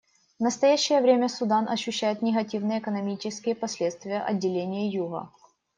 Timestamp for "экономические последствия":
2.79-4.23